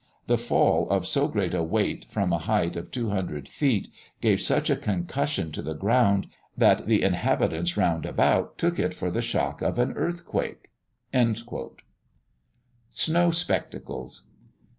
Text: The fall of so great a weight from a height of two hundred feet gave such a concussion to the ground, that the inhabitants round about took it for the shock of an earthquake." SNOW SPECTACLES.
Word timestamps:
The 0.25 0.39
fall 0.39 0.89
of 0.89 1.05
so 1.05 1.27
great 1.27 1.53
a 1.53 1.61
weight 1.61 2.05
from 2.05 2.33
a 2.33 2.39
height 2.39 2.75
of 2.75 2.89
two 2.89 3.11
hundred 3.11 3.47
feet 3.47 3.93
gave 4.19 4.41
such 4.41 4.71
a 4.71 4.75
concussion 4.75 5.51
to 5.51 5.61
the 5.61 5.75
ground, 5.75 6.25
that 6.57 6.87
the 6.87 7.03
inhabitants 7.03 7.77
round 7.77 8.07
about 8.07 8.57
took 8.57 8.79
it 8.79 8.95
for 8.95 9.11
the 9.11 9.21
shock 9.21 9.61
of 9.61 9.77
an 9.77 9.91
earthquake." 9.91 10.71
SNOW 12.89 13.29
SPECTACLES. 13.29 14.23